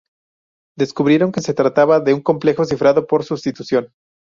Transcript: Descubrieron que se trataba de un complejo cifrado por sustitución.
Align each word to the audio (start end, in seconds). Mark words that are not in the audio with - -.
Descubrieron 0.75 1.31
que 1.31 1.41
se 1.41 1.53
trataba 1.53 1.99
de 1.99 2.15
un 2.15 2.21
complejo 2.23 2.65
cifrado 2.65 3.05
por 3.05 3.23
sustitución. 3.23 3.93